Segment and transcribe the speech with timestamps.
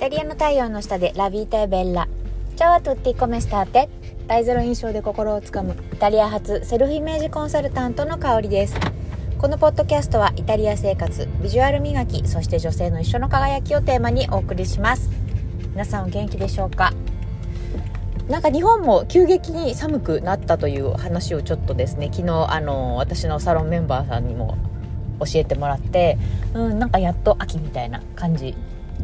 [0.00, 2.08] タリアの太陽の下でラビータエベッラ。
[2.56, 3.90] チャワトゥッティコメスターテ
[4.26, 5.76] 大ゼロ印象で心をつかむ。
[5.92, 8.76] イタリア発セルフイメージコンサルタントの香りです。
[9.36, 15.10] このポッドキャストはイタリア生活ビジュアル磨きそして女性の一緒の輝きをテーマにお送りします。
[15.72, 16.94] 皆さんお元気でしょうか？
[18.26, 24.56] なんか日本も急激に寒くなったという話をちょっとですね昨日あの私のサロンメンバーさんにも
[25.18, 26.16] 教えてもらって
[26.54, 28.54] うんなんかやっと秋みたいな感じ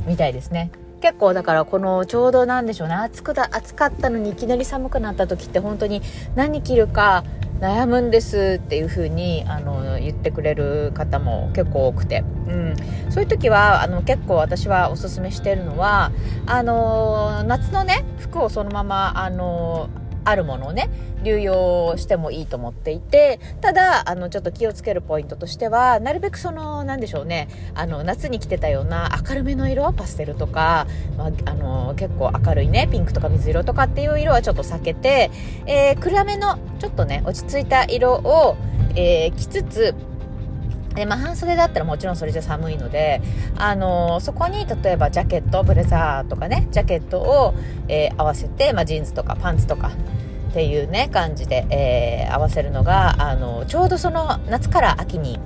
[0.07, 0.71] みたいですね。
[1.07, 2.95] 結構だからこのちょうどなんでしょうね。
[2.95, 6.03] 暑くだ暑かったのにいきなり寒くなった時って本当に
[6.35, 7.23] 何着るか
[7.61, 12.75] 悩むんですっていう風にあの言ってくれる方も結構多くて、うん、
[13.09, 16.11] そういう時はあの結構私はおすすめしてるのは
[16.45, 19.89] あの夏のね服をそのままあの
[20.29, 20.91] あるものをね
[21.23, 35.31] 流用してもいいと思っていてただあのちょっと気をつけるポイントとしてはなるべくその何でしょうねあの夏に着てたような明るめの色はパステルとか、まあ、あの結構明るいねピンクとか水色とかっていう色はちょっと避けて、
[35.67, 38.57] えー、暗めのちょっとね落ち着いた色を、
[38.95, 39.95] えー、着つつ
[40.97, 43.21] でまあ、半袖だったらもちろんそれじゃ寒いので、
[43.57, 47.55] あのー、そこに例えばジャケットブレザーとかねジャケットを、
[47.87, 49.93] えー、合わせて、まあ、ジーンズとかパンツとか
[50.51, 55.39] っていうね感じで、えー、合わせるのがあのちょうどその夏から秋に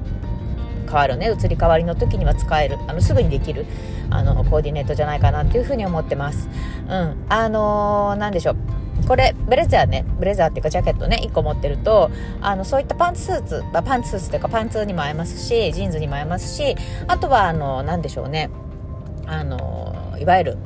[0.86, 3.66] 変わるね移り変わりの時には使えるあのすぐにできる
[4.08, 6.48] あのコーディネートじゃないかなっていうふうに思ってます。
[6.88, 10.04] うん、あのー、でしょうこれブレザーね。
[10.18, 11.20] ブレザーっていうかジャケットね。
[11.22, 12.10] 1個持ってると
[12.40, 18.50] あのそういったパンツスーツ、まあ、パンツスーツというかパンツにも合いますしジーンズにも合いますしあとはあの何でしょうね。
[19.26, 20.58] あのいわゆる、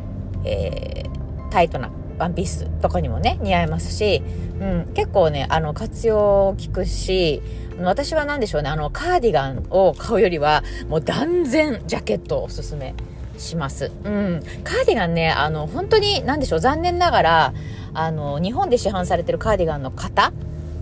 [0.44, 4.22] えー、タイトなワンピースとかにもね似合いますし、
[4.60, 7.42] うん、結構ねあの活用効くし
[7.78, 8.70] 私は何でしょうね。
[8.70, 12.94] あのカーディガンを買うよりはもう断然ジャケットおすすめ。
[13.38, 13.90] します。
[14.04, 14.42] うん。
[14.62, 17.54] カーディガンね、あの、本当に、何でしょう、残念ながら、
[17.92, 20.32] あの、日本で市販されてるカーディガンの型？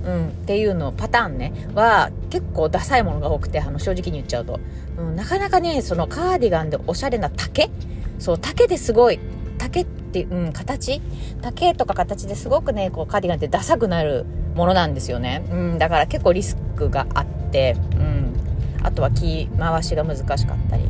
[0.04, 4.58] うん、っていうのパターンねは結構ダサいものが多くてあの正直に言っちゃうと、
[4.98, 7.70] うん、なかなかねそのカーディガンでおしゃれな丈
[8.18, 9.20] そう丈ですごい。
[9.58, 11.00] 丈ってう、ん、形？
[11.40, 14.26] 丈とか形ですごくねこうカーディガンってダサくなる
[14.56, 18.34] ものなんですよね、うん、だから結構リスクがあって、うん、
[18.82, 20.82] あとは着回しが難しかったり、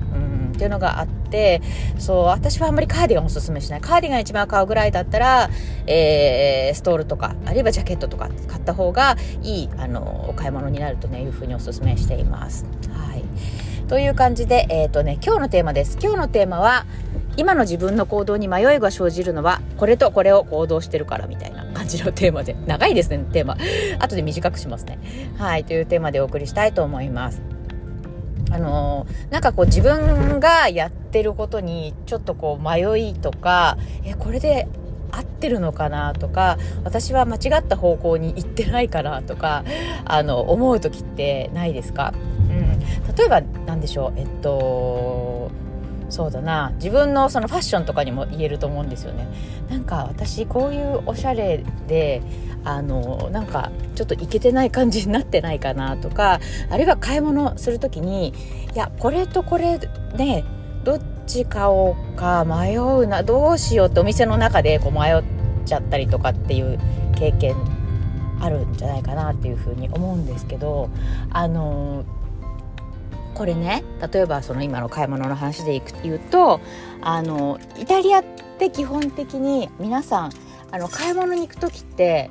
[0.52, 1.60] っていうのがあって
[1.98, 3.80] そう私はあんまりカーディガンおすすめしない。
[3.80, 5.50] カーディガン一番買うぐらいだったら、
[5.86, 12.64] えー、ストールとかあるいはジャケットとか買った方がいいあのお買い物になるとねいうふうにおすすめしています。
[12.92, 13.24] はい。
[13.88, 15.98] という感じで、えっ、ー、とね、今日のテーマです。
[16.00, 16.86] 今日のテーマは、
[17.36, 22.54] 今の自分の行動に迷いが生じるのはこれとこれを行動してるからみたいな感じのテーマで。
[22.66, 23.56] 長いですねテーマ。
[23.98, 24.98] 後で短くしますね。
[25.38, 27.51] はいというテーマでお送りしたいと思います。
[28.52, 34.68] あのー、なんかこう自分がやってることにちょっとこう迷いとかえこれで
[35.10, 39.64] 合ってるのかなとか私は間違った方向に行ってないかなとか
[40.04, 42.14] あの思う時ってないですか、
[42.48, 42.78] うん、
[43.14, 44.18] 例えば何でしょう？
[44.18, 45.31] えっと
[46.12, 46.72] そうだな。
[46.74, 49.26] 自分のそのファッションとかにも言えると思うんですよね。
[49.70, 52.20] なんか私こういうおしゃれで
[52.64, 58.34] あのなんかちょっとイケてない感じになってないかなとかあるいは買い物する時に
[58.74, 59.78] いやこれとこれ
[60.14, 60.44] ね
[60.84, 65.22] どっち買おうか迷うなどうしようってお店の中でこう迷っ
[65.64, 66.78] ちゃったりとかっていう
[67.16, 67.56] 経験
[68.38, 70.90] あるんじゃないかなっていうふうに思うんですけど
[71.30, 72.04] あの
[73.34, 73.82] これね
[74.12, 76.60] 例えばその今の買い物の話でいく言うと
[77.00, 78.24] あのイタリアっ
[78.58, 80.32] て基本的に皆さん
[80.70, 82.30] あの買い物に行く時って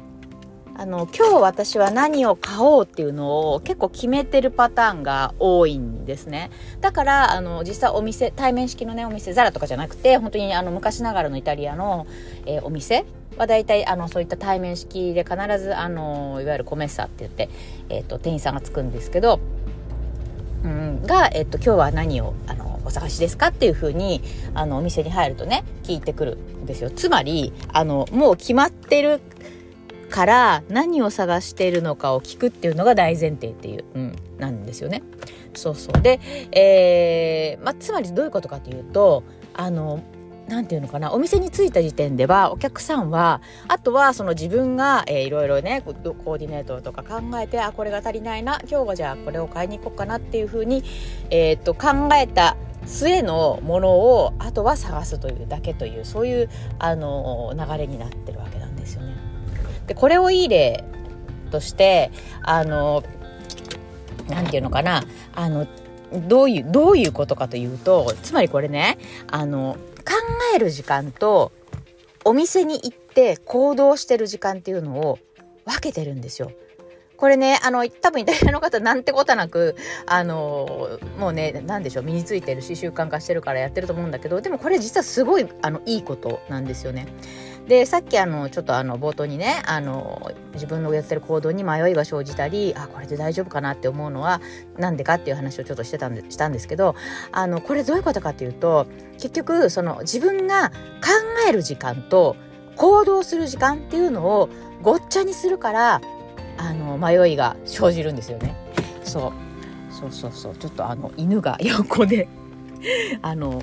[0.76, 6.50] あの今日私は何を買おうっていうのを結構決めてるパターンが多いんですね。
[6.80, 12.08] だからあの実際お店対面式のねお店ザラとかじゃなくて本当にあの昔ながらのイタリアの、
[12.46, 13.06] えー、お店
[13.38, 17.50] は大体あのそういった対面式で必ずあのいわゆるコメッサって言って、
[17.90, 19.40] えーと店員さんがつくんですけど
[20.64, 24.22] うん、が、えっと、今日は何をあのお探しですかっていうふうに
[24.54, 29.22] あのお店に入るとね聞いてくるんですよつまりあのもう決まってる
[30.10, 35.02] から何を探しているのかを聞くっていうのが大前提っていう、うん、なんですよね。
[35.54, 36.20] そうそうで、
[36.52, 39.24] えーまあ、つまりどういうことかというと
[39.54, 40.02] あの
[40.48, 50.84] 何て言うのかなお店に着いた時点ではお客さんはあとはその自分が、えー、いろいろねコーディネートとか考えてあこれが足りないな今日はじゃあこれを買いに行こうかなっていうふうに、
[51.30, 56.50] えー、っと考えた末のものをあとは探すというだけというそういう
[56.80, 59.16] あの流れになってるわけなんですよね。
[59.88, 60.84] でこれをいい例
[61.52, 62.12] として
[62.42, 63.04] あの
[64.30, 65.04] なんていうのかな
[65.36, 65.68] あの
[66.28, 68.98] どういうどういうことかというとつまりこれね
[69.28, 70.14] あの考
[70.56, 71.52] える時間と
[72.24, 75.20] お店に行って行動してる時間っていうのを
[75.66, 76.52] 分けてるんですよ。
[77.18, 79.76] これね、あの、多分イタリアの方なんてことなく、
[80.08, 87.06] あの、もうね、何でしょう、身についてるし習慣化してるからやってると思うんだけど、でもこれ実はすごい、あの、いいことなんですよね。
[87.68, 94.42] でさっきあのちょっとあの冒頭にねあの自分のやってる行動に迷いが生じたりあこれで大丈夫かなって思うのは
[94.78, 96.96] 何でかっていう話をちょっとしてたんでしたんですけど
[97.32, 100.76] あのこれどういうことかっていうと結局その自分が考
[101.48, 102.36] える時間と
[102.76, 104.50] 行動する時間っていうのを
[104.82, 106.02] ごっちゃにするから
[106.58, 108.56] あの迷いが生じるんですよね。
[109.04, 109.94] そう。
[109.94, 110.56] そうそうそう。
[110.56, 112.28] ちょっとあの犬が横で
[113.22, 113.62] あの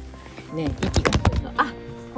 [0.54, 1.27] ね息が。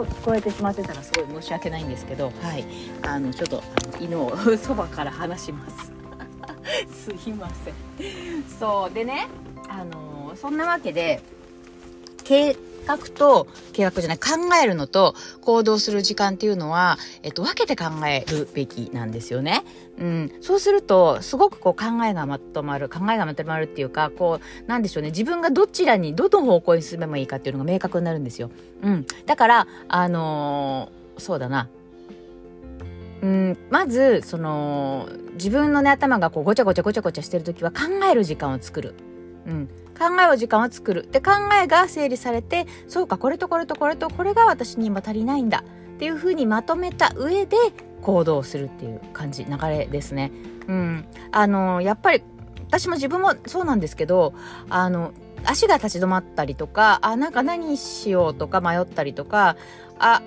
[0.05, 2.65] 聞こえてしまってたらすごい申し訳ないんですけどはい。
[3.03, 3.63] あのちょっと
[4.01, 5.93] 犬をそばから離します。
[7.15, 7.75] すいません。
[8.59, 9.29] そうでね
[9.69, 11.23] あのそんなわけで
[12.81, 19.65] 計画と計画じゃない考えるのと行動する時間っていうのは、えっと、分けて考えるべきなんですよね。
[19.99, 28.51] うん、そうするとすごくこう考えがまとまる考えがまとまるっていうかこうなんでしょうね自分がどちらにどの方向に進めばいいかっていうのが明確になるんですよ。
[28.83, 31.69] うん、だからあのー、そうだな
[33.23, 38.95] うん、まずその自分のね頭がこうごちゃごちゃごちゃごちゃしてる時は考える時間を作る。
[39.47, 39.69] うん、
[40.01, 41.07] 考える時間を作る。
[41.13, 41.33] で考
[41.63, 45.63] えが整理されてそうかこれとこれとこれとこれが私に今足りないんだ。
[45.95, 47.59] っていうふうにまとめた上で
[48.01, 50.33] 行動するっていう感じ流れですね。
[50.67, 52.23] うん、あのやっぱり
[52.69, 54.33] 私も自分もそうなんですけど
[54.71, 55.13] あの
[55.45, 59.57] 足が立ち止まったりとかあなんか何しようとか迷ったりとか
[59.99, 60.23] あ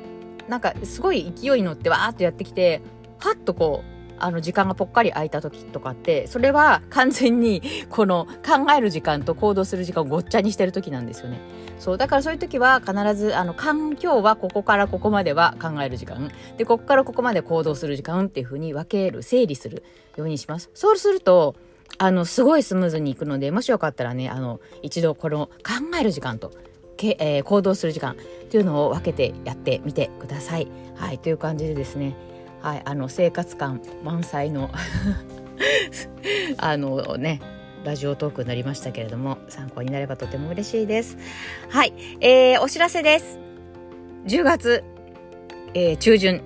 [0.48, 2.81] なんかすごい勢いに乗ってわーっとやってきて
[3.20, 11.39] はっとこうあの時間がぽっかり空いた時とかってそれは完全に この考える時間と行動する時間をごっちゃにしてる時なんですよね。
[11.80, 19.83] そうだからそういう時は必ずあの環境はここからここまでは考える時間でここからここまで行動する時間っていう風に分ける整理する
[20.15, 20.69] ようにします。
[20.74, 21.56] そうすると
[21.98, 26.51] あのすごいスムーズにいくのでもしよかったらねあの一度この考える時間と
[26.98, 28.15] け、えー、行動する時間っ
[28.50, 30.68] ていうのを分けてやってみてください。
[30.95, 32.15] はいという感じでですね
[32.63, 34.71] はい、あの生活感満載の
[36.57, 37.42] あのね
[37.83, 41.18] ラジオトークになりましたけれども参考になればとても嬉しいです。
[41.69, 43.38] はい、えー、お知らせです。
[44.27, 44.83] 10月、
[45.74, 46.42] えー、中旬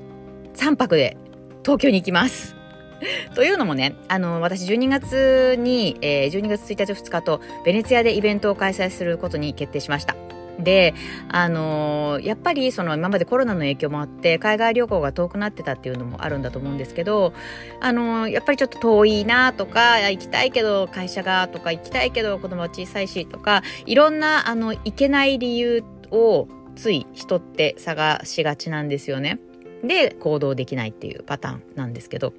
[0.55, 1.17] 3泊で
[1.63, 2.55] 東京に行きます。
[3.35, 10.15] というのもね、あの、私12月に、えー、12月1日2日とベネツィアでイベントを開催することに決定しました。
[10.59, 10.93] で、
[11.29, 17.33] あのー、やっぱりその今までコロナの影響もあって海外旅行が遠くなってたっていうのもあるんだと思うんですけど、
[17.79, 29.39] あのー、やっぱりちょっと遠いなとか行きたいけど会社がとか行きたいけど子供は小さいしとかいろんなあの行けない理由をつい人って探しがちなんですよね。
[29.83, 32.33] で行動できないっていうパターンなんですけど。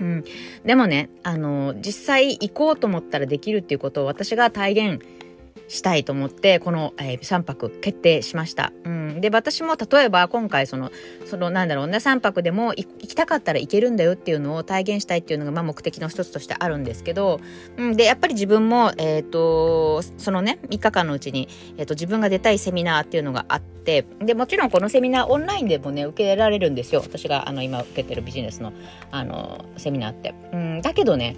[0.00, 0.24] うん、
[0.64, 5.04] でもね、あの実際行こうと思ったらできるっていうことを私が体現
[5.68, 8.72] したいと思ってこの、えー、3泊決定しました。
[8.84, 10.90] うん、で私も例えば今回その
[11.24, 17.40] そのなんだろうな3泊でも行きたかったら行けるんだよっていうのを体現したいっていうのが、まあ、目的の一つとしてあるんですけど、
[17.76, 28.72] うん、でやっぱり自分も、えーと、そのね3日間のうちに、えーと、自分が出たいセミナーっていうのがあってでもちろんこのセミナーオンラインでもね受けられるんですよ私があの今受けてるビジネスの
[29.10, 30.34] あのセミナーって。
[30.52, 31.36] うん、だけどね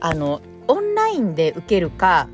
[0.00, 2.28] あのオンラインで受けるか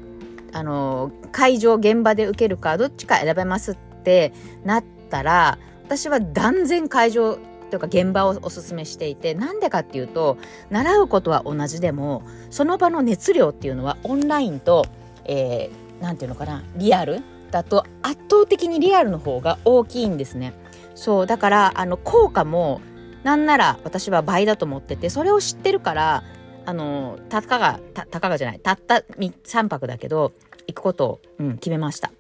[0.53, 4.33] あの会場現場で受けるかどっちか選べますって
[4.65, 7.39] なったら私は断然会場
[7.71, 10.39] というか現場をおすすめしていてなんでかっていうと
[10.71, 14.87] 習うことは同じでもその場の熱量っていうのはオンラインと
[15.25, 20.53] 何、えー、て言うのかなリアルだと圧倒的にリアルの方が大きいんですね。
[20.95, 22.81] そうだからあの効果も
[23.23, 26.25] なんなら私は倍だと思っててそれを知ってるから
[26.67, 30.33] あのたかがたたかがじゃないたった3泊だけど
[30.67, 32.13] 行くことを、うん、決めました。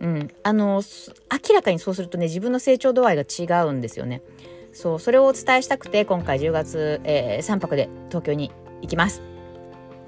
[0.00, 0.82] うん、あの
[1.48, 4.22] 明らかにそうするとね自分の成長度合いが違うんですよね。
[4.72, 8.52] そうそれをお伝えしたくて今回10月、えー、3泊で東京に
[8.82, 9.22] 行きます。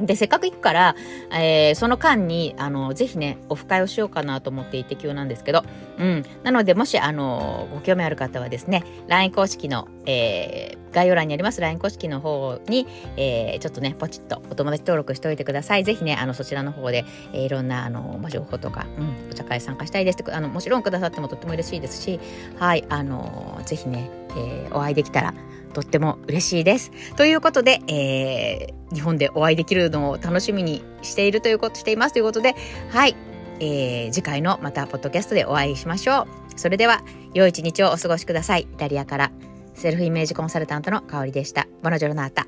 [0.06, 0.96] で、せっかく行くから、
[1.30, 5.62] えー、その間に、あの、ぜひね、オフ会をしようかなと思っていて急なんですけど、
[6.00, 6.24] うん。
[6.42, 15.84] なので、もし、あの、ご興味ある方はですね、LINE 公式の、えー、概要欄にあります LINE 公式の方に、えー、ちょっとね、ポチッとお友達登録しておいてください。
[15.84, 22.18] ぜひね、あの、そちらの方で、えー、いろんな、あの、情報とか、うん、お茶会参加したいですって、あの、もちろんくださってもとっても嬉しいですし、
[22.58, 25.34] はい、あの、ぜひね、えー、お会いできたら、
[25.74, 26.90] とっても嬉しいです。
[27.16, 32.56] ということで、えー、日本でお会いできるのを楽しみにしているということ、していますということで、
[32.90, 33.14] はい。
[33.60, 36.58] えー、次回のまたポッドキャストでお会いしましょう。
[36.58, 37.02] それでは
[37.34, 38.62] 良い一日をお過ごしください。
[38.62, 39.32] イタリアから
[39.74, 41.66] セルフイメージコンサルタントの香りでした。
[41.82, 42.46] ボナジョルナータ。